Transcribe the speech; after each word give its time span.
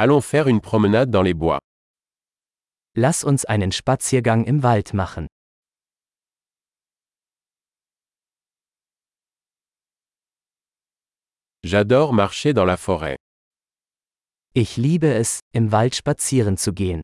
Allons 0.00 0.20
faire 0.20 0.46
une 0.46 0.60
promenade 0.60 1.10
dans 1.10 1.22
les 1.22 1.34
bois. 1.34 1.58
Lass 2.94 3.24
uns 3.24 3.44
einen 3.48 3.72
Spaziergang 3.72 4.44
im 4.44 4.62
Wald 4.62 4.94
machen. 4.94 5.26
J'adore 11.64 12.12
marcher 12.12 12.54
dans 12.54 12.64
la 12.64 12.76
forêt. 12.76 13.16
Ich 14.54 14.76
liebe 14.76 15.12
es, 15.12 15.40
im 15.52 15.72
Wald 15.72 15.96
spazieren 15.96 16.56
zu 16.56 16.72
gehen. 16.72 17.02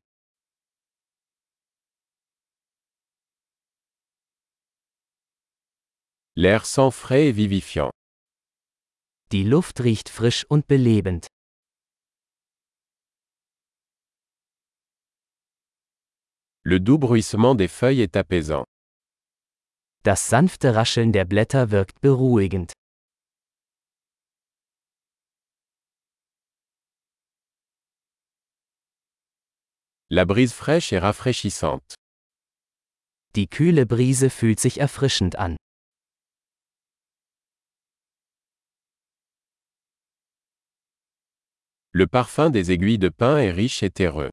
L'air 6.37 6.63
sent 6.63 6.93
frais 6.93 7.27
et 7.27 7.35
vivifiant. 7.35 7.91
Die 9.33 9.43
Luft 9.43 9.81
riecht 9.81 10.07
frisch 10.07 10.45
und 10.49 10.67
belebend. 10.67 11.27
Le 16.67 16.79
doux 16.79 16.97
bruissement 16.97 17.53
des 17.53 17.67
feuilles 17.67 18.01
est 18.01 18.15
apaisant. 18.15 18.65
Das 20.03 20.27
sanfte 20.27 20.65
Rascheln 20.65 21.11
der 21.11 21.23
Blätter 21.23 21.69
wirkt 21.69 22.01
beruhigend. 22.01 22.71
La 30.09 30.25
brise 30.25 30.53
fraîche 30.53 30.91
est 30.91 30.97
rafraîchissante. 30.97 31.93
Die 33.35 33.47
kühle 33.47 33.85
Brise 33.85 34.31
fühlt 34.31 34.59
sich 34.59 34.79
erfrischend 34.79 35.35
an. 35.35 35.57
Le 41.91 42.07
parfum 42.07 42.49
des 42.49 42.71
aiguilles 42.71 42.97
de 42.97 43.09
pin 43.09 43.37
est 43.37 43.51
riche 43.51 43.83
et 43.83 43.91
terreux. 43.91 44.31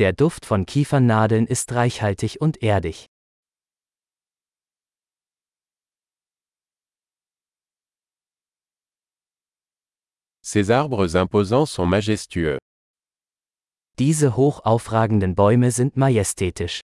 Der 0.00 0.12
Duft 0.12 0.44
von 0.44 0.66
Kiefernadeln 0.66 1.46
ist 1.46 1.70
reichhaltig 1.70 2.40
und 2.40 2.62
erdig. 2.64 3.06
Ces 10.42 10.70
arbres 10.70 11.14
imposants 11.14 11.72
sont 11.72 11.86
majestueux. 11.86 12.58
Diese 14.00 14.36
hoch 14.36 14.64
aufragenden 14.64 15.36
Bäume 15.36 15.70
sind 15.70 15.96
majestätisch. 15.96 16.80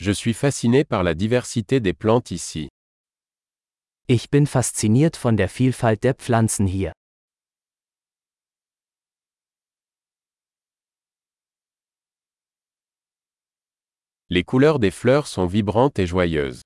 Je 0.00 0.12
suis 0.14 0.32
fasciné 0.32 0.84
par 0.84 1.02
la 1.02 1.14
diversité 1.14 1.80
des 1.80 1.92
plantes 1.92 2.30
ici. 2.30 2.68
Ich 4.08 4.30
bin 4.30 4.46
fasziniert 4.46 5.16
von 5.16 5.36
der 5.36 5.48
Vielfalt 5.48 6.04
der 6.04 6.14
Pflanzen 6.14 6.68
hier. 6.68 6.92
Les 14.28 14.44
couleurs 14.44 14.78
des 14.78 14.92
fleurs 14.92 15.26
sont 15.26 15.52
vibrantes 15.52 15.98
et 15.98 16.06
joyeuses. 16.06 16.62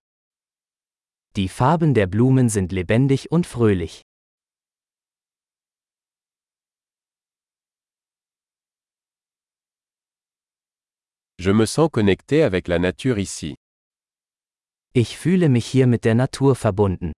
Die 1.35 1.49
Farben 1.49 1.95
der 1.95 2.07
Blumen 2.07 2.51
sind 2.51 2.73
lebendig 2.73 3.31
und 3.31 3.47
fröhlich. 3.47 4.03
Je 11.39 11.55
me 11.55 11.65
sens 11.65 11.91
connecté 11.91 12.45
avec 12.45 12.69
la 12.69 12.79
nature 12.79 13.19
ici. 13.19 13.55
Ich 14.93 15.17
fühle 15.17 15.49
mich 15.49 15.65
hier 15.65 15.87
mit 15.87 16.05
der 16.05 16.15
Natur 16.15 16.55
verbunden. 16.55 17.13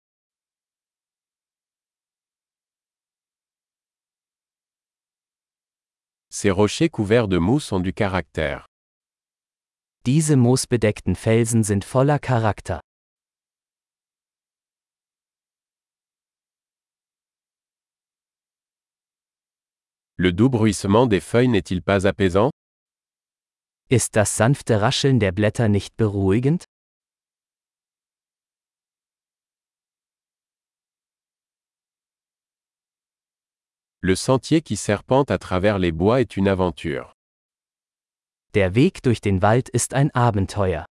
Ces 6.34 6.50
rochers 6.50 6.88
couverts 6.88 7.28
de 7.28 7.36
mousse 7.36 7.72
ont 7.72 7.80
du 7.80 7.92
caractère. 7.92 8.66
Diese 10.06 10.34
moosbedeckten 10.34 11.14
Felsen 11.14 11.62
sind 11.62 11.84
voller 11.84 12.18
Charakter. 12.18 12.80
Le 20.16 20.32
doux 20.32 20.48
bruissement 20.48 21.06
des 21.06 21.20
feuilles 21.20 21.48
n'est-il 21.48 21.82
pas 21.82 22.06
apaisant? 22.06 22.50
Ist 23.90 24.16
das 24.16 24.34
sanfte 24.34 24.80
Rascheln 24.80 25.20
der 25.20 25.32
Blätter 25.32 25.68
nicht 25.68 25.98
beruhigend? 25.98 26.64
Le 34.04 34.16
sentier 34.16 34.62
qui 34.62 34.74
serpente 34.76 35.30
à 35.30 35.38
travers 35.38 35.78
les 35.78 35.92
bois 35.92 36.20
est 36.20 36.36
une 36.36 36.48
aventure. 36.48 37.12
Der 38.52 38.74
Weg 38.74 39.00
durch 39.04 39.20
den 39.20 39.42
Wald 39.42 39.68
ist 39.68 39.94
ein 39.94 40.10
Abenteuer. 40.12 40.86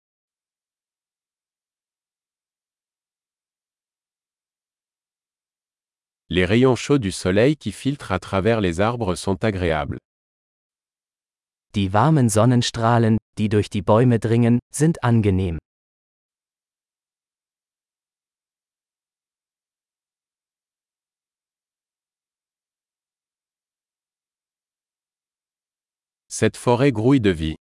Les 6.30 6.46
rayons 6.46 6.76
chauds 6.76 7.00
du 7.00 7.10
soleil 7.10 7.56
qui 7.56 7.72
filtrent 7.72 8.12
à 8.12 8.20
travers 8.20 8.62
les 8.62 8.80
arbres 8.80 9.16
sont 9.16 9.44
agréables. 9.44 9.98
Die 11.74 11.92
warmen 11.92 12.30
Sonnenstrahlen, 12.30 13.18
die 13.40 13.50
durch 13.50 13.72
die 13.72 13.82
Bäume 13.82 14.20
dringen, 14.20 14.60
sind 14.72 15.04
angenehm. 15.04 15.58
Cette 26.42 26.56
forêt 26.56 26.94
grouille 26.94 27.20
de 27.20 27.32
vie. 27.32 27.58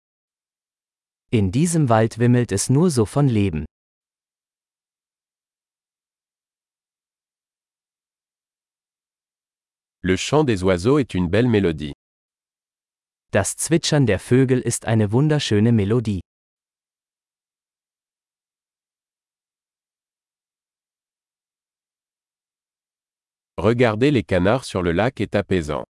In 1.33 1.51
diesem 1.51 1.89
Wald 1.89 2.19
wimmelt 2.19 2.53
es 2.53 2.69
nur 2.69 2.91
so 2.91 3.07
von 3.07 3.27
Leben. 3.27 3.65
Le 10.03 10.19
chant 10.19 10.45
des 10.45 10.63
oiseaux 10.63 10.99
est 10.99 11.15
une 11.15 11.31
belle 11.31 11.49
mélodie. 11.49 11.95
Das 13.31 13.57
Zwitschern 13.57 14.05
der 14.05 14.19
Vögel 14.19 14.61
ist 14.61 14.85
eine 14.85 15.11
wunderschöne 15.11 15.73
Melodie. 15.73 16.21
Regarder 23.57 24.11
les 24.11 24.23
canards 24.23 24.67
sur 24.67 24.83
le 24.83 24.93
lac 24.93 25.19
est 25.23 25.35
apaisant. 25.35 25.87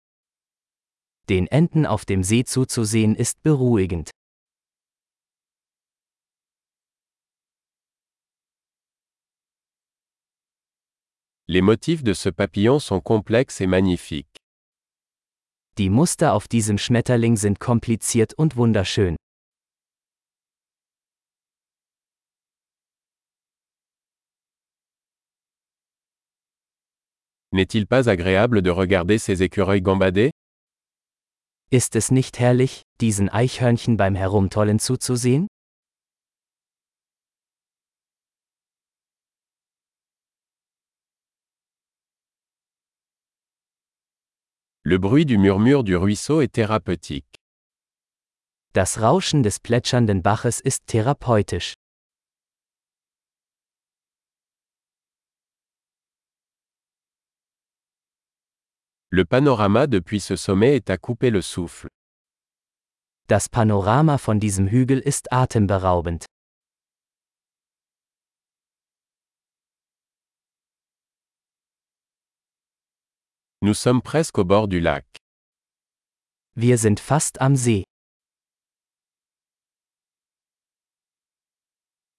Den 1.29 1.47
Enten 1.47 1.87
auf 1.87 2.05
dem 2.05 2.23
See 2.25 2.45
zuzusehen 2.45 3.15
ist 3.15 3.43
beruhigend. 3.43 4.11
Les 11.47 11.63
motifs 11.63 12.05
de 12.05 12.15
ce 12.15 12.29
papillon 12.31 12.79
sont 12.79 13.01
complexes 13.01 13.61
et 13.61 13.67
magnifiques. 13.67 14.37
Die 15.79 15.91
Muster 15.91 16.35
auf 16.35 16.47
diesem 16.47 16.79
Schmetterling 16.79 17.37
sind 17.37 17.59
kompliziert 17.59 18.35
und 18.35 18.57
wunderschön. 18.57 19.17
N'est-il 27.53 27.87
pas 27.87 28.09
agréable 28.09 28.63
de 28.63 28.71
regarder 28.71 29.19
ces 29.19 29.43
écureuils 29.43 29.83
gambader 29.83 30.31
Ist 31.73 31.95
es 31.95 32.11
nicht 32.11 32.41
herrlich, 32.41 32.83
diesen 33.01 33.29
Eichhörnchen 33.29 33.97
beim 33.97 34.17
Herumtollen 34.17 34.81
zuzusehen? 34.81 35.47
Le 44.83 44.99
bruit 44.99 45.31
du 45.31 45.39
murmure 45.39 45.85
du 45.85 45.97
ruisseau 45.97 46.41
est 46.41 46.55
thérapeutique. 46.55 47.37
Das 48.73 49.01
Rauschen 49.01 49.45
des 49.45 49.61
plätschernden 49.61 50.23
Baches 50.23 50.59
ist 50.59 50.89
therapeutisch. 50.89 51.75
Le 59.13 59.25
panorama 59.25 59.89
depuis 59.89 60.21
ce 60.21 60.37
sommet 60.37 60.77
est 60.77 60.89
à 60.89 60.97
couper 60.97 61.31
le 61.31 61.43
souffle. 61.43 61.89
Das 63.27 63.49
Panorama 63.49 64.17
von 64.19 64.39
diesem 64.39 64.69
Hügel 64.69 65.01
ist 65.01 65.33
atemberaubend. 65.33 66.27
Nous 73.63 73.75
sommes 73.75 74.01
presque 74.01 74.39
au 74.39 74.45
bord 74.45 74.69
du 74.69 74.79
lac. 74.79 75.05
Wir 76.55 76.79
sind 76.79 77.01
fast 77.01 77.41
am 77.41 77.57
See. 77.57 77.85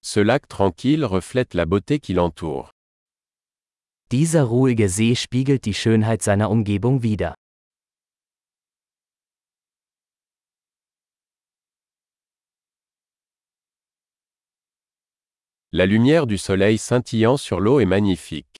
Ce 0.02 0.20
lac 0.20 0.46
tranquille 0.46 1.06
reflète 1.06 1.54
la 1.54 1.64
beauté 1.64 2.00
qui 2.00 2.12
l'entoure. 2.12 2.70
Dieser 4.12 4.44
ruhige 4.44 4.90
See 4.90 5.16
spiegelt 5.16 5.64
die 5.64 5.72
Schönheit 5.72 6.20
seiner 6.20 6.50
Umgebung 6.50 7.02
wider. 7.02 7.34
La 15.70 15.86
lumière 15.86 16.26
du 16.26 16.36
soleil 16.36 16.76
scintillant 16.76 17.38
sur 17.38 17.58
l'eau 17.58 17.80
est 17.80 17.86
magnifique. 17.86 18.58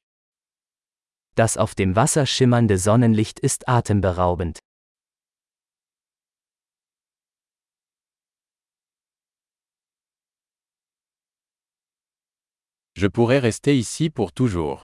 Das 1.35 1.59
auf 1.59 1.75
dem 1.75 1.97
Wasser 1.97 2.25
schimmernde 2.25 2.79
Sonnenlicht 2.79 3.39
ist 3.39 3.69
atemberaubend. 3.69 4.59
Je 12.97 13.09
pourrais 13.11 13.41
rester 13.41 13.75
ici 13.75 14.09
pour 14.09 14.33
toujours. 14.33 14.82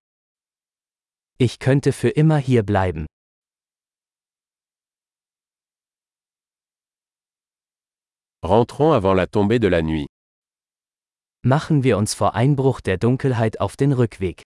Ich 1.41 1.61
könnte 1.61 1.93
für 1.93 2.09
immer 2.09 2.39
hier 2.39 2.65
bleiben. 2.65 3.07
Rentrons 8.43 8.93
avant 8.93 9.15
la 9.15 9.27
tombée 9.27 9.61
de 9.61 9.69
la 9.69 9.81
nuit. 9.81 10.09
Machen 11.45 11.85
wir 11.85 11.97
uns 11.97 12.15
vor 12.15 12.35
Einbruch 12.35 12.81
der 12.81 12.99
Dunkelheit 12.99 13.61
auf 13.61 13.77
den 13.77 13.93
Rückweg. 13.93 14.43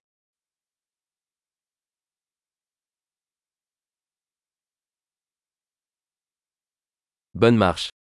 Bonne 7.33 7.57
marche. 7.57 7.93